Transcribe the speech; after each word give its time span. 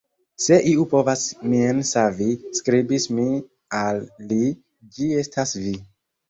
"Se 0.43 0.55
iu 0.69 0.85
povas 0.93 1.25
min 1.51 1.83
savi, 1.89 2.29
skribis 2.61 3.05
mi 3.19 3.27
al 3.81 4.01
li, 4.33 4.41
ĝi 4.97 5.11
estas 5.25 5.55
vi." 5.69 5.77